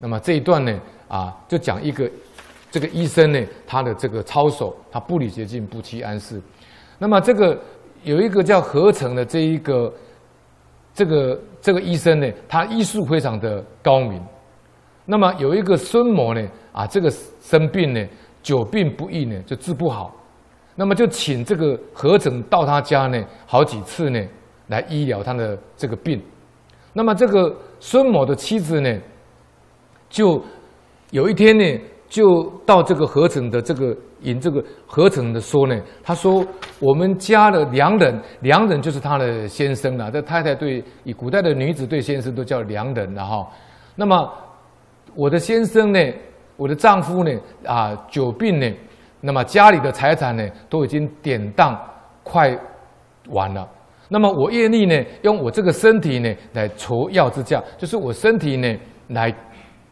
[0.00, 0.72] 那么这一段呢，
[1.08, 2.08] 啊，就讲一个
[2.70, 6.40] 这个医生呢，他的这个操守，他不履洁净，不期安适。
[6.98, 7.60] 那么这个
[8.04, 9.92] 有一个叫何成的这一个
[10.94, 14.24] 这个这个医生呢，他医术非常的高明。
[15.04, 17.10] 那么有一个孙某呢，啊，这个
[17.40, 18.06] 生病呢，
[18.40, 20.14] 久病不愈呢，就治不好。
[20.76, 24.24] 那么就请这个何成到他家呢，好几次呢，
[24.68, 26.22] 来医疗他的这个病。
[26.92, 28.96] 那么这个孙某的妻子呢，
[30.08, 30.42] 就
[31.10, 31.64] 有一天呢，
[32.08, 36.44] 就到这个合成的这个引这个合成的说呢，他说
[36.80, 40.10] 我们家的良人，良人就是他的先生啊。
[40.10, 43.46] 这太太对以古代的女子对先生都叫良人了哈。
[43.94, 44.32] 那么
[45.14, 46.00] 我的先生呢，
[46.56, 47.30] 我的丈夫呢
[47.64, 48.66] 啊久病呢，
[49.20, 51.78] 那么家里的财产呢都已经典当
[52.22, 52.58] 快
[53.30, 53.68] 完了。
[54.08, 58.74] 那么我愿意呢用我这个身体呢来酬药之价，就是我身体呢
[59.08, 59.34] 来。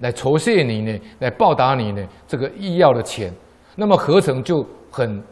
[0.00, 3.32] 来酬谢你呢，来报答你呢，这个医药的钱。
[3.76, 5.22] 那么何成就很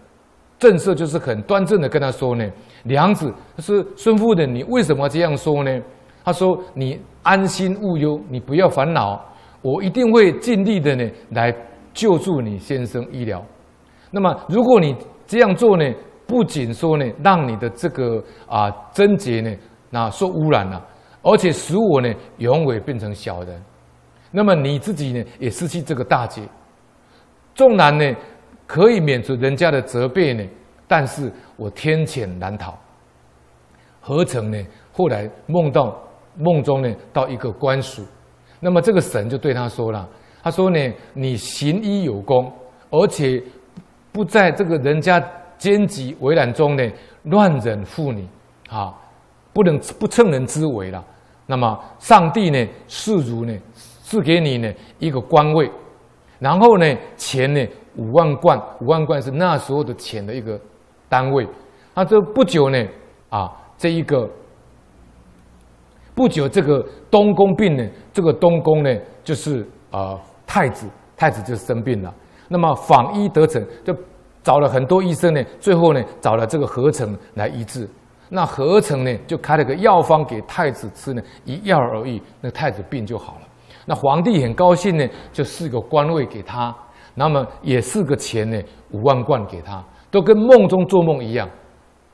[0.59, 2.49] 正色，就是很端正的跟他说呢
[2.85, 5.81] ：“娘子，是孙夫人，你为什么这样说呢？”
[6.25, 9.25] 他说：“你安心勿忧，你不要烦恼，
[9.63, 11.55] 我一定会尽力的呢，来
[11.93, 13.43] 救助你先生医疗。
[14.11, 14.95] 那么如果你
[15.27, 15.85] 这样做呢，
[16.27, 19.51] 不仅说呢，让你的这个啊贞洁呢，
[19.91, 20.85] 那受污染了，
[21.23, 23.63] 而且使我呢，永远变成小人。”
[24.31, 26.43] 那么你自己呢，也失去这个大姐。
[27.55, 28.15] 纵然呢，
[28.67, 30.45] 可以免除人家的责备呢，
[30.87, 32.79] 但是我天谴难逃。
[34.01, 34.67] 何成呢？
[34.93, 35.99] 后来梦到
[36.37, 38.05] 梦中呢，到一个官署，
[38.61, 40.09] 那么这个神就对他说了
[40.43, 40.79] ：“他说呢，
[41.15, 42.53] 你行医有功，
[42.91, 43.43] 而且
[44.13, 45.23] 不在这个人家
[45.57, 46.91] 奸疾为难中呢，
[47.25, 48.27] 乱忍妇女
[48.69, 48.95] 啊，
[49.53, 51.05] 不能不趁人之危了。
[51.47, 53.53] 那么上帝呢，视如呢。”
[54.09, 55.71] 赐给你呢一个官位，
[56.39, 57.63] 然后呢钱呢
[57.97, 60.59] 五万贯，五万贯是那时候的钱的一个
[61.11, 61.47] 单位。
[61.95, 62.83] 那这不久呢
[63.29, 64.27] 啊，这一个
[66.15, 72.15] 不久这个东宫病呢，这个东宫呢就是、呃、太子，太子就生病了。
[72.49, 73.95] 那么访医得逞，就
[74.43, 77.87] 找了很多医生呢，最后呢找了这个何成来医治。
[78.31, 83.49] 那何成呢就开了个药方给太子吃呢，一药而已，那太子病就好了。
[83.89, 86.77] 那皇帝很高兴呢，就赐个官位给他，
[87.15, 91.49] 那么也赐个钱呢，五万贯给他，都跟梦中做梦一样，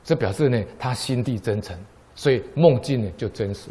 [0.01, 1.77] 这表示呢他心地真诚，
[2.15, 3.69] 所以梦境呢就真实。